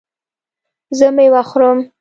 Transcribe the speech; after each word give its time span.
زه 0.99 1.07
میوه 1.15 1.41
خورم 1.49 1.79